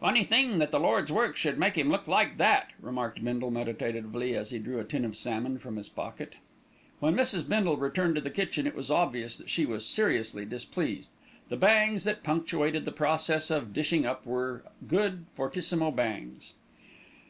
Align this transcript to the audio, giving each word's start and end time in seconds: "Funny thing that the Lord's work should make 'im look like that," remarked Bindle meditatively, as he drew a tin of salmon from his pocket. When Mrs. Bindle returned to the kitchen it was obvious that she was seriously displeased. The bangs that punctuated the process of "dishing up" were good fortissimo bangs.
"Funny 0.00 0.24
thing 0.24 0.58
that 0.58 0.70
the 0.70 0.80
Lord's 0.80 1.12
work 1.12 1.36
should 1.36 1.58
make 1.58 1.76
'im 1.76 1.90
look 1.90 2.08
like 2.08 2.38
that," 2.38 2.70
remarked 2.80 3.22
Bindle 3.22 3.50
meditatively, 3.50 4.34
as 4.34 4.48
he 4.48 4.58
drew 4.58 4.80
a 4.80 4.84
tin 4.84 5.04
of 5.04 5.14
salmon 5.14 5.58
from 5.58 5.76
his 5.76 5.90
pocket. 5.90 6.36
When 6.98 7.14
Mrs. 7.14 7.46
Bindle 7.46 7.76
returned 7.76 8.14
to 8.14 8.22
the 8.22 8.30
kitchen 8.30 8.66
it 8.66 8.74
was 8.74 8.90
obvious 8.90 9.36
that 9.36 9.50
she 9.50 9.66
was 9.66 9.84
seriously 9.86 10.46
displeased. 10.46 11.10
The 11.50 11.58
bangs 11.58 12.04
that 12.04 12.22
punctuated 12.24 12.86
the 12.86 12.90
process 12.92 13.50
of 13.50 13.74
"dishing 13.74 14.06
up" 14.06 14.24
were 14.24 14.62
good 14.88 15.26
fortissimo 15.34 15.90
bangs. 15.90 16.54